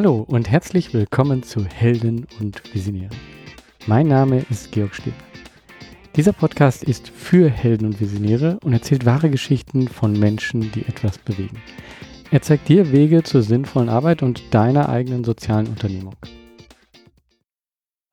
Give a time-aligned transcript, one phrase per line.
[0.00, 3.10] Hallo und herzlich willkommen zu Helden und Visionäre.
[3.88, 5.12] Mein Name ist Georg Stipp.
[6.14, 11.18] Dieser Podcast ist für Helden und Visionäre und erzählt wahre Geschichten von Menschen, die etwas
[11.18, 11.60] bewegen.
[12.30, 16.14] Er zeigt dir Wege zur sinnvollen Arbeit und deiner eigenen sozialen Unternehmung.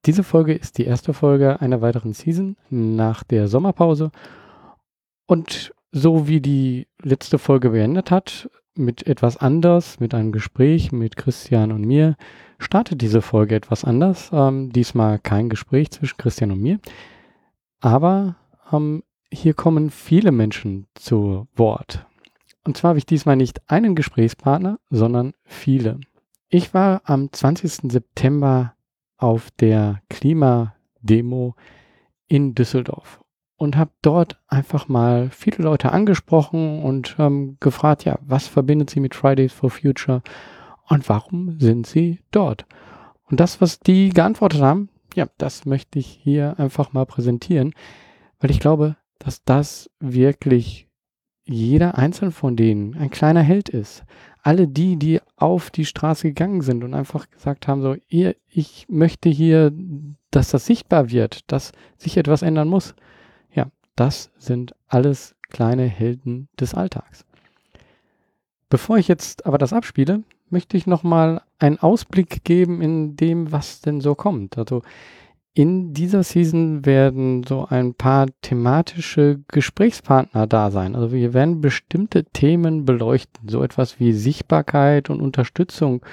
[0.08, 4.10] Diese Folge ist die erste Folge einer weiteren Season nach der Sommerpause.
[5.28, 11.16] Und so wie die letzte Folge beendet hat, mit etwas anders, mit einem Gespräch mit
[11.16, 12.16] Christian und mir,
[12.60, 14.30] startet diese Folge etwas anders.
[14.34, 16.80] Ähm, diesmal kein Gespräch zwischen Christian und mir.
[17.80, 18.36] Aber
[18.72, 22.06] ähm, hier kommen viele Menschen zu Wort.
[22.64, 26.00] Und zwar habe ich diesmal nicht einen Gesprächspartner, sondern viele.
[26.50, 27.92] Ich war am 20.
[27.92, 28.74] September
[29.18, 31.56] auf der Klimademo
[32.28, 33.20] in Düsseldorf
[33.58, 39.00] und habe dort einfach mal viele Leute angesprochen und ähm, gefragt, ja, was verbindet sie
[39.00, 40.22] mit Fridays for Future
[40.88, 42.66] und warum sind sie dort?
[43.30, 47.74] Und das, was die geantwortet haben, ja, das möchte ich hier einfach mal präsentieren,
[48.40, 50.88] weil ich glaube, dass das wirklich
[51.46, 54.04] jeder einzelne von denen ein kleiner Held ist.
[54.42, 58.86] Alle die, die auf die Straße gegangen sind und einfach gesagt haben, so, ihr, ich
[58.90, 59.72] möchte hier,
[60.32, 62.96] dass das sichtbar wird, dass sich etwas ändern muss.
[63.96, 67.26] Das sind alles kleine Helden des Alltags.
[68.70, 73.82] Bevor ich jetzt aber das abspiele, möchte ich nochmal einen Ausblick geben in dem, was
[73.82, 74.58] denn so kommt.
[74.58, 74.82] Also
[75.54, 80.96] in dieser Season werden so ein paar thematische Gesprächspartner da sein.
[80.96, 86.06] Also wir werden bestimmte Themen beleuchten, so etwas wie Sichtbarkeit und Unterstützung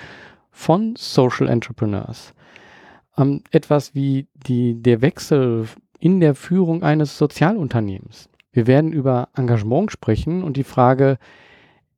[0.53, 2.35] von Social Entrepreneurs.
[3.19, 5.67] Ähm, etwas wie die, der Wechsel
[6.03, 8.29] in der Führung eines Sozialunternehmens.
[8.51, 11.17] Wir werden über Engagement sprechen und die Frage,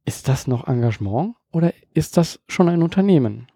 [0.05, 3.47] ist das noch Engagement oder ist das schon ein Unternehmen?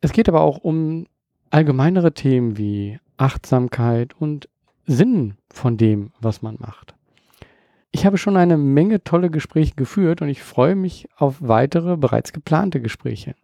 [0.00, 1.08] Es geht aber auch um
[1.50, 4.48] allgemeinere Themen wie Achtsamkeit und
[4.86, 6.94] Sinn von dem, was man macht.
[7.90, 12.32] Ich habe schon eine Menge tolle Gespräche geführt und ich freue mich auf weitere bereits
[12.32, 13.34] geplante Gespräche.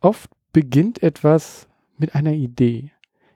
[0.00, 2.90] Oft beginnt etwas mit einer Idee,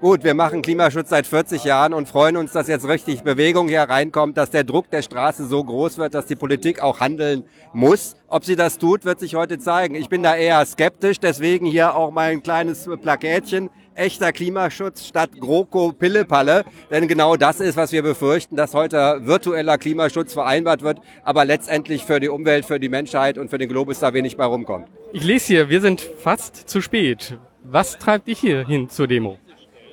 [0.00, 3.82] Gut, wir machen Klimaschutz seit 40 Jahren und freuen uns, dass jetzt richtig Bewegung hier
[3.82, 8.14] reinkommt, dass der Druck der Straße so groß wird, dass die Politik auch handeln muss.
[8.28, 9.94] Ob sie das tut, wird sich heute zeigen.
[9.94, 15.92] Ich bin da eher skeptisch, deswegen hier auch mein kleines Plakätchen echter Klimaschutz statt GroKo
[15.92, 16.64] Pillepalle.
[16.90, 22.04] Denn genau das ist, was wir befürchten, dass heute virtueller Klimaschutz vereinbart wird, aber letztendlich
[22.04, 24.88] für die Umwelt, für die Menschheit und für den Globus da wenig bei rumkommt.
[25.12, 27.38] Ich lese hier, wir sind fast zu spät.
[27.62, 29.38] Was treibt dich hier hin zur Demo?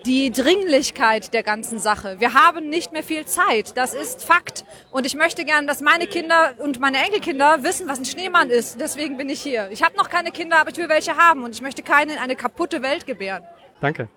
[0.05, 2.19] Die Dringlichkeit der ganzen Sache.
[2.19, 3.77] Wir haben nicht mehr viel Zeit.
[3.77, 4.65] Das ist Fakt.
[4.91, 8.79] Und ich möchte gerne, dass meine Kinder und meine Enkelkinder wissen, was ein Schneemann ist.
[8.79, 9.69] Deswegen bin ich hier.
[9.71, 11.43] Ich habe noch keine Kinder, aber ich will welche haben.
[11.43, 13.43] Und ich möchte keine in eine kaputte Welt gebären.
[13.79, 14.09] Danke.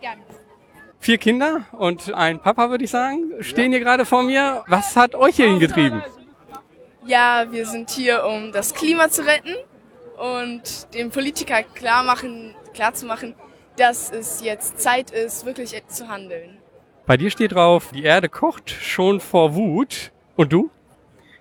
[0.00, 0.22] Gerne.
[0.98, 4.64] Vier Kinder und ein Papa, würde ich sagen, stehen hier gerade vor mir.
[4.66, 6.02] Was hat euch hier hingetrieben?
[7.04, 9.54] Ja, wir sind hier, um das Klima zu retten
[10.18, 13.34] und dem Politiker klar, machen, klar zu machen,
[13.76, 16.58] dass es jetzt Zeit ist, wirklich zu handeln.
[17.06, 20.10] Bei dir steht drauf, die Erde kocht schon vor Wut.
[20.34, 20.70] Und du?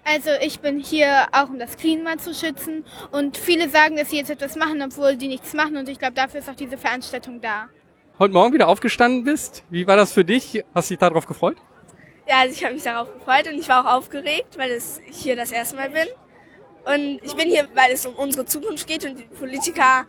[0.03, 2.85] Also ich bin hier auch, um das Klima zu schützen.
[3.11, 5.75] Und viele sagen, dass sie jetzt etwas machen, obwohl die nichts machen.
[5.77, 7.67] Und ich glaube, dafür ist auch diese Veranstaltung da.
[8.19, 9.63] Heute Morgen wieder aufgestanden bist.
[9.69, 10.63] Wie war das für dich?
[10.75, 11.57] Hast du dich darauf gefreut?
[12.27, 15.35] Ja, also ich habe mich darauf gefreut und ich war auch aufgeregt, weil es hier
[15.35, 16.07] das erste Mal bin.
[16.85, 20.05] Und ich bin hier, weil es um unsere Zukunft geht und die Politiker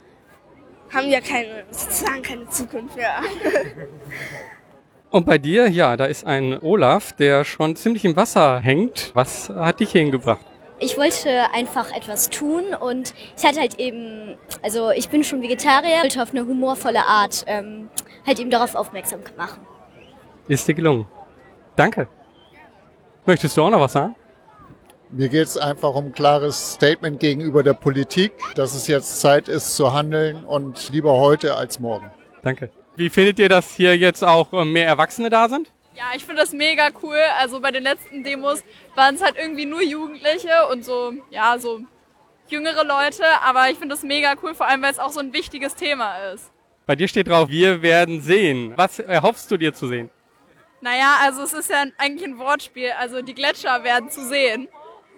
[0.92, 3.20] haben ja keine, sozusagen keine Zukunft mehr.
[5.10, 9.12] Und bei dir, ja, da ist ein Olaf, der schon ziemlich im Wasser hängt.
[9.14, 10.44] Was hat dich hingebracht?
[10.78, 16.02] Ich wollte einfach etwas tun und ich hatte halt eben, also ich bin schon Vegetarier,
[16.02, 17.88] wollte auf eine humorvolle Art ähm,
[18.26, 19.60] halt eben darauf aufmerksam machen.
[20.48, 21.06] Ist dir gelungen.
[21.76, 22.08] Danke.
[23.24, 24.14] Möchtest du auch noch was sagen?
[25.10, 29.48] Mir geht es einfach um ein klares Statement gegenüber der Politik, dass es jetzt Zeit
[29.48, 32.10] ist zu handeln und lieber heute als morgen.
[32.42, 32.70] Danke.
[32.96, 35.70] Wie findet ihr, dass hier jetzt auch äh, mehr Erwachsene da sind?
[35.94, 37.18] Ja, ich finde das mega cool.
[37.38, 38.64] Also bei den letzten Demos
[38.96, 41.80] waren es halt irgendwie nur Jugendliche und so, ja, so
[42.48, 43.24] jüngere Leute.
[43.44, 46.16] Aber ich finde das mega cool, vor allem weil es auch so ein wichtiges Thema
[46.32, 46.50] ist.
[46.84, 48.72] Bei dir steht drauf, wir werden sehen.
[48.76, 50.10] Was erhoffst du dir zu sehen?
[50.80, 52.90] Naja, also es ist ja eigentlich ein Wortspiel.
[52.98, 54.68] Also die Gletscher werden zu sehen.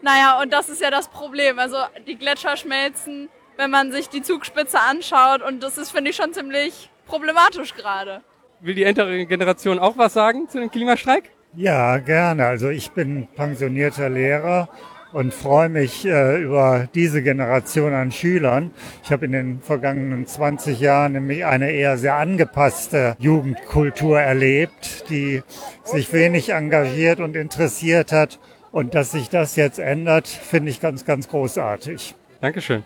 [0.03, 1.59] Naja, und das ist ja das Problem.
[1.59, 5.43] Also die Gletscher schmelzen, wenn man sich die Zugspitze anschaut.
[5.43, 8.23] Und das ist, finde ich, schon ziemlich problematisch gerade.
[8.61, 11.31] Will die ältere Generation auch was sagen zu dem Klimastreik?
[11.55, 12.47] Ja, gerne.
[12.47, 14.69] Also ich bin pensionierter Lehrer
[15.13, 18.73] und freue mich äh, über diese Generation an Schülern.
[19.03, 25.43] Ich habe in den vergangenen 20 Jahren nämlich eine eher sehr angepasste Jugendkultur erlebt, die
[25.85, 28.39] sich wenig engagiert und interessiert hat
[28.73, 32.15] und dass sich das jetzt ändert, finde ich ganz, ganz großartig.
[32.41, 32.85] Dankeschön.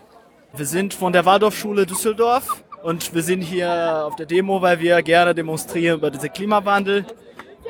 [0.55, 5.01] Wir sind von der Waldorfschule Düsseldorf und wir sind hier auf der Demo, weil wir
[5.01, 7.05] gerne demonstrieren über diesen Klimawandel.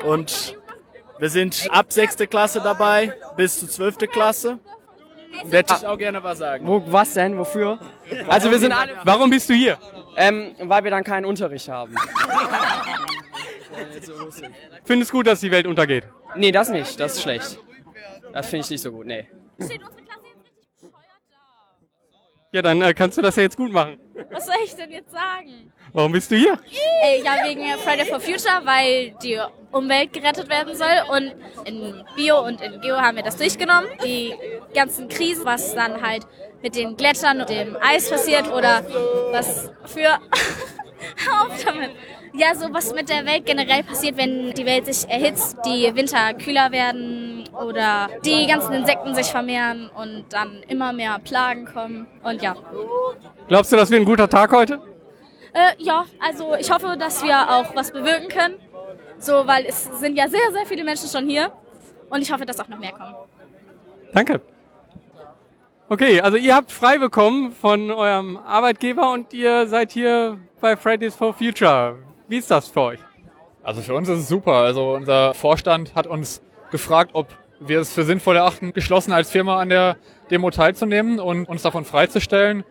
[0.04, 0.56] Und
[1.18, 4.58] wir sind ab sechste Klasse dabei bis zur zwölfte Klasse.
[5.50, 6.66] Hätte ich auch gerne was sagen.
[6.66, 7.38] Wo, was denn?
[7.38, 7.78] Wofür?
[8.28, 8.92] Also wir sind alle.
[9.04, 9.78] Warum bist du hier?
[10.16, 11.94] Ähm, weil wir dann keinen Unterricht haben.
[14.84, 16.04] Findest gut, dass die Welt untergeht?
[16.36, 17.00] Nee, das nicht.
[17.00, 17.58] Das ist schlecht.
[18.34, 19.28] Das finde ich nicht so gut, nee.
[22.50, 23.96] Ja, dann äh, kannst du das ja jetzt gut machen.
[24.32, 25.72] Was soll ich denn jetzt sagen?
[25.92, 26.58] Warum bist du hier?
[27.04, 29.38] Äh, ja, wegen Friday for Future, weil die
[29.70, 30.88] Umwelt gerettet werden soll.
[31.10, 31.32] Und
[31.64, 33.88] in Bio und in Geo haben wir das durchgenommen.
[34.04, 34.34] Die
[34.74, 36.26] ganzen Krisen, was dann halt
[36.60, 38.84] mit den Gletschern und dem Eis passiert oder
[39.30, 40.08] was für...
[41.30, 41.90] Auf damit.
[42.32, 46.34] Ja, so was mit der Welt generell passiert, wenn die Welt sich erhitzt, die Winter
[46.34, 52.06] kühler werden oder die ganzen Insekten sich vermehren und dann immer mehr Plagen kommen.
[52.22, 52.56] Und ja.
[53.48, 54.80] Glaubst du, das wird ein guter Tag heute?
[55.52, 58.56] Äh, ja, also ich hoffe, dass wir auch was bewirken können.
[59.18, 61.52] So, weil es sind ja sehr, sehr viele Menschen schon hier.
[62.10, 63.14] Und ich hoffe, dass auch noch mehr kommen.
[64.12, 64.40] Danke.
[65.88, 71.14] Okay, also ihr habt frei bekommen von eurem Arbeitgeber und ihr seid hier bei Fridays
[71.14, 71.98] for Future.
[72.26, 73.00] Wie ist das für euch?
[73.62, 74.52] Also für uns ist es super.
[74.52, 77.28] Also unser Vorstand hat uns gefragt, ob
[77.66, 79.96] wir es für sinnvoll erachten, geschlossen als Firma an der
[80.30, 82.64] Demo teilzunehmen und uns davon freizustellen.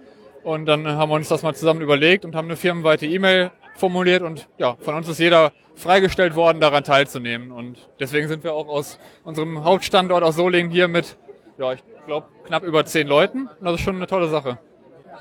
[0.44, 4.22] Und dann haben wir uns das mal zusammen überlegt und haben eine firmenweite E-Mail formuliert
[4.22, 7.51] und ja, von uns ist jeder freigestellt worden, daran teilzunehmen.
[7.51, 11.18] Und deswegen sind wir auch aus unserem Hauptstandort aus Solingen hier mit,
[11.57, 13.48] ja, ich glaube, knapp über zehn Leuten.
[13.48, 14.60] Und das ist schon eine tolle Sache.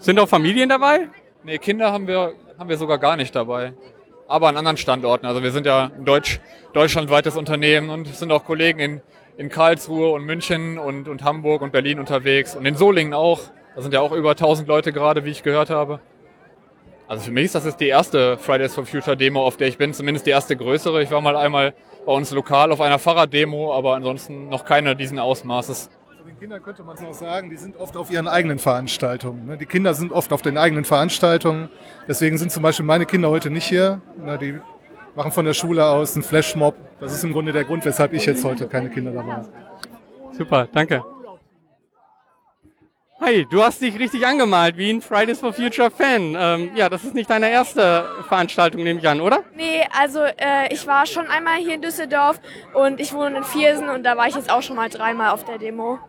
[0.01, 1.09] Sind auch Familien dabei?
[1.45, 3.73] Nee, Kinder haben wir, haben wir sogar gar nicht dabei.
[4.29, 5.27] Aber an anderen Standorten.
[5.27, 6.41] Also wir sind ja ein Deutsch,
[6.73, 9.01] deutschlandweites Unternehmen und sind auch Kollegen in,
[9.37, 13.41] in Karlsruhe und München und, und Hamburg und Berlin unterwegs und in Solingen auch.
[13.75, 16.01] Da sind ja auch über 1000 Leute gerade, wie ich gehört habe.
[17.09, 19.77] Also für mich ist das jetzt die erste Fridays for Future Demo, auf der ich
[19.77, 21.03] bin, zumindest die erste größere.
[21.03, 21.75] Ich war mal einmal
[22.07, 25.91] bei uns lokal auf einer Fahrraddemo, aber ansonsten noch keine diesen Ausmaßes.
[26.19, 29.47] Zu den Kindern könnte man es noch sagen, die sind oft auf ihren eigenen Veranstaltungen.
[29.47, 29.59] ne?
[29.59, 31.69] Die Kinder sind oft auf den eigenen Veranstaltungen.
[32.09, 34.01] Deswegen sind zum Beispiel meine Kinder heute nicht hier.
[34.41, 34.59] Die
[35.15, 36.75] machen von der Schule aus einen Flashmob.
[37.01, 39.49] Das ist im Grunde der Grund, weshalb ich jetzt heute keine Kinder dabei habe.
[40.33, 41.05] Super, danke.
[43.21, 46.37] Hi, du hast dich richtig angemalt wie ein Fridays for Future Fan.
[46.37, 49.45] Ähm, ja, das ist nicht deine erste Veranstaltung, nehme ich an, oder?
[49.55, 52.41] Nee, also äh, ich war schon einmal hier in Düsseldorf
[52.75, 55.45] und ich wohne in Viersen und da war ich jetzt auch schon mal dreimal auf
[55.45, 56.01] der Demo.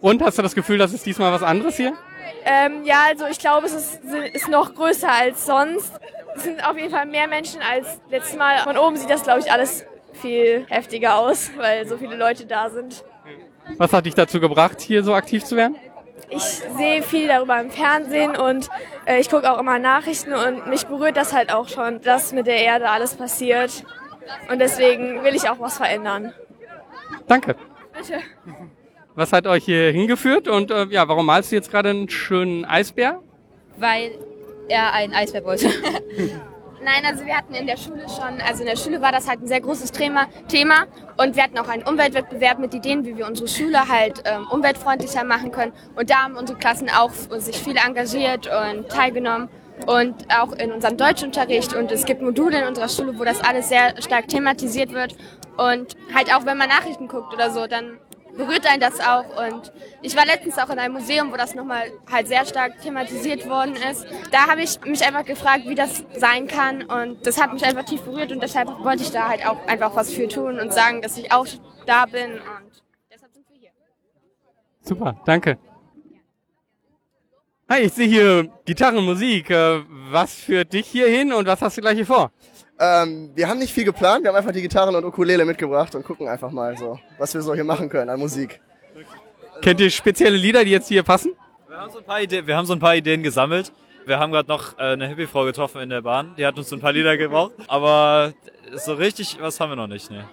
[0.00, 1.92] Und hast du das Gefühl, das ist diesmal was anderes hier?
[2.44, 4.00] Ähm, ja, also ich glaube, es ist,
[4.32, 5.92] ist noch größer als sonst.
[6.36, 8.58] Es sind auf jeden Fall mehr Menschen als letztes Mal.
[8.58, 12.70] Von oben sieht das, glaube ich, alles viel heftiger aus, weil so viele Leute da
[12.70, 13.04] sind.
[13.78, 15.76] Was hat dich dazu gebracht, hier so aktiv zu werden?
[16.30, 18.68] Ich sehe viel darüber im Fernsehen und
[19.06, 22.46] äh, ich gucke auch immer Nachrichten und mich berührt das halt auch schon, dass mit
[22.46, 23.84] der Erde alles passiert.
[24.50, 26.32] Und deswegen will ich auch was verändern.
[27.26, 27.56] Danke.
[27.96, 28.20] Bitte.
[29.14, 32.64] Was hat euch hier hingeführt und äh, ja, warum malst du jetzt gerade einen schönen
[32.64, 33.20] Eisbär?
[33.76, 34.12] weil
[34.68, 35.68] er ein Eisbär wollte.
[36.84, 39.40] Nein, also wir hatten in der Schule schon, also in der Schule war das halt
[39.40, 40.84] ein sehr großes Thema, Thema
[41.16, 45.24] und wir hatten auch einen Umweltwettbewerb mit Ideen, wie wir unsere Schule halt ähm, umweltfreundlicher
[45.24, 45.72] machen können.
[45.96, 49.48] Und da haben unsere Klassen auch sich viel engagiert und teilgenommen
[49.86, 53.70] und auch in unserem Deutschunterricht und es gibt Module in unserer Schule, wo das alles
[53.70, 55.16] sehr stark thematisiert wird
[55.56, 57.98] und halt auch wenn man Nachrichten guckt oder so, dann
[58.36, 59.72] berührt einen das auch und
[60.02, 63.74] ich war letztens auch in einem Museum, wo das nochmal halt sehr stark thematisiert worden
[63.90, 64.06] ist.
[64.30, 67.84] Da habe ich mich einfach gefragt, wie das sein kann und das hat mich einfach
[67.84, 71.02] tief berührt und deshalb wollte ich da halt auch einfach was für tun und sagen,
[71.02, 71.46] dass ich auch
[71.86, 73.70] da bin und deshalb sind wir hier.
[74.82, 75.58] Super, danke.
[77.66, 79.48] Hi, ich sehe hier Gitarrenmusik.
[79.48, 82.30] Äh, was führt dich hier hin und was hast du gleich hier vor?
[82.78, 86.04] Ähm, wir haben nicht viel geplant, wir haben einfach die Gitarren und Ukulele mitgebracht und
[86.04, 88.60] gucken einfach mal so, was wir so hier machen können an Musik.
[89.62, 91.32] Kennt ihr spezielle Lieder, die jetzt hier passen?
[91.68, 93.72] Wir haben so ein paar, Ideen, wir haben so ein paar Ideen gesammelt.
[94.06, 96.34] Wir haben gerade noch äh, eine Hippie-Frau getroffen in der Bahn.
[96.36, 97.52] Die hat uns so ein paar Lieder gebraucht.
[97.68, 98.32] Aber
[98.74, 100.10] so richtig was haben wir noch nicht.
[100.10, 100.28] Ne.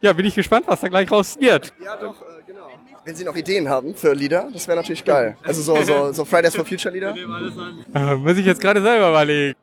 [0.00, 1.72] Ja, bin ich gespannt, was da gleich raus wird.
[1.82, 2.68] Ja, doch, äh, genau.
[3.04, 5.36] Wenn Sie noch Ideen haben für Lieder, das wäre natürlich geil.
[5.44, 7.14] Also so, so, so Fridays for Future Lieder.
[7.94, 9.56] Äh, muss ich jetzt gerade selber überlegen.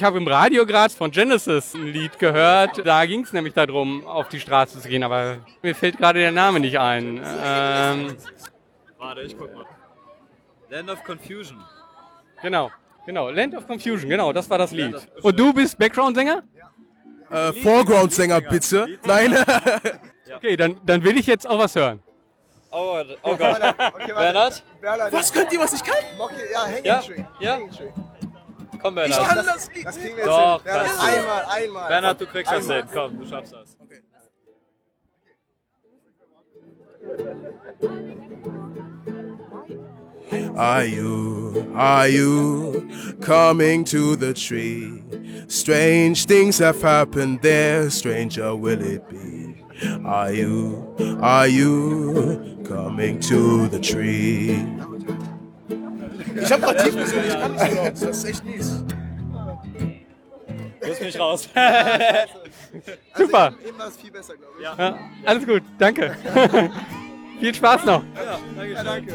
[0.00, 2.86] Ich habe im Radio gerade von Genesis ein Lied gehört.
[2.86, 6.32] Da ging es nämlich darum, auf die Straße zu gehen, aber mir fällt gerade der
[6.32, 7.18] Name nicht ein.
[7.18, 8.16] Ähm,
[8.96, 9.66] Warte, ich guck mal.
[10.70, 11.62] Land of Confusion.
[12.40, 12.70] genau,
[13.04, 13.28] genau.
[13.28, 14.96] Land of Confusion, genau, das war das Lied.
[15.20, 16.44] Und du bist Background-Sänger?
[17.30, 18.98] Äh, Foreground-Sänger, bitte.
[19.04, 19.36] Nein.
[20.34, 22.00] Okay, dann, dann will ich jetzt auch was hören.
[22.70, 23.60] Oh, oh Gott.
[24.06, 24.62] Bernhard?
[25.10, 25.96] Was könnt ihr, was ich kann?
[26.52, 26.98] Ja, Hanging Ja?
[27.00, 27.24] Tree.
[27.40, 27.54] Ja?
[27.56, 27.88] Hanging Tree.
[28.82, 29.86] Komm, Ich kann das Lied.
[29.86, 30.72] Das kriegen wir jetzt Doch, hin.
[30.72, 31.88] Bernhard, er einmal, einmal.
[31.88, 32.84] Bernhard, du kriegst das hin.
[32.92, 33.76] Komm, du schaffst das.
[40.56, 42.88] Are you, are you
[43.20, 45.02] coming to the tree?
[45.48, 49.64] Strange things have happened there, stranger will it be?
[50.04, 54.50] Are you, are you coming to the tree?
[56.40, 57.92] Ich hab grad tief gesungen, ich kann nicht so laut.
[57.92, 58.84] Das ist echt mies.
[60.80, 61.48] Du bist mich raus.
[63.16, 63.44] Super.
[63.44, 64.64] Also Eben war es viel besser, glaube ich.
[64.64, 66.16] Ja, alles gut, danke.
[67.40, 68.02] Viel Spaß noch.
[68.14, 68.72] Ja, danke.
[68.74, 69.14] Ja, danke.